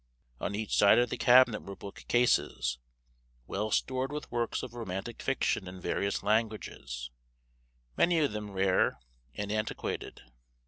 On 0.39 0.55
each 0.55 0.75
side 0.75 0.97
of 0.97 1.11
the 1.11 1.15
cabinet 1.17 1.61
were 1.61 1.75
book 1.75 2.05
cases, 2.07 2.79
well 3.45 3.69
stored 3.69 4.11
with 4.11 4.31
works 4.31 4.63
of 4.63 4.73
romantic 4.73 5.21
fiction 5.21 5.67
in 5.67 5.79
various 5.79 6.23
languages, 6.23 7.11
many 7.95 8.17
of 8.17 8.31
them 8.31 8.49
rare 8.49 8.97
and 9.35 9.51
antiquated. 9.51 10.23